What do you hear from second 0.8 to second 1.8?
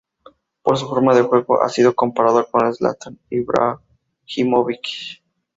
forma de juego, ha